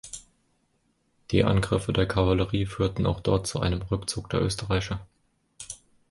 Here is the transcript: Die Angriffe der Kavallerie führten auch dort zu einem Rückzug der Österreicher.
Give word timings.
Die 1.29 1.43
Angriffe 1.43 1.93
der 1.93 2.07
Kavallerie 2.07 2.65
führten 2.65 3.05
auch 3.05 3.19
dort 3.19 3.45
zu 3.45 3.59
einem 3.59 3.83
Rückzug 3.83 4.31
der 4.31 4.41
Österreicher. 4.41 5.05